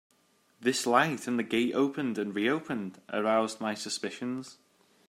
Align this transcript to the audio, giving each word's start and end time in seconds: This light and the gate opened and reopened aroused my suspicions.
This 0.59 0.87
light 0.87 1.27
and 1.27 1.37
the 1.37 1.43
gate 1.43 1.75
opened 1.75 2.17
and 2.17 2.33
reopened 2.33 2.99
aroused 3.13 3.61
my 3.61 3.75
suspicions. 3.75 4.57